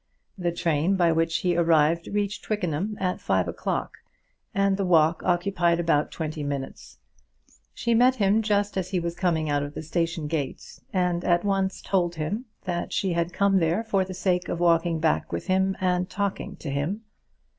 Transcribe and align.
The 0.35 0.51
train 0.51 0.95
by 0.95 1.11
which 1.11 1.37
he 1.41 1.55
arrived 1.55 2.07
reached 2.07 2.43
Twickenham 2.43 2.97
at 2.99 3.21
five 3.21 3.47
o'clock, 3.47 3.99
and 4.51 4.75
the 4.75 4.83
walk 4.83 5.21
occupied 5.23 5.79
about 5.79 6.09
twenty 6.09 6.41
minutes. 6.41 6.97
She 7.75 7.93
met 7.93 8.15
him 8.15 8.41
just 8.41 8.77
as 8.77 8.89
he 8.89 8.99
was 8.99 9.13
coming 9.13 9.47
out 9.47 9.61
of 9.61 9.75
the 9.75 9.83
station 9.83 10.25
gate, 10.25 10.79
and 10.91 11.23
at 11.23 11.45
once 11.45 11.83
told 11.83 12.15
him 12.15 12.45
that 12.63 12.91
she 12.91 13.13
had 13.13 13.31
come 13.31 13.59
there 13.59 13.83
for 13.83 14.03
the 14.03 14.15
sake 14.15 14.49
of 14.49 14.59
walking 14.59 14.99
back 14.99 15.31
with 15.31 15.45
him 15.45 15.77
and 15.79 16.09
talking 16.09 16.55
to 16.55 16.71
him. 16.71 17.03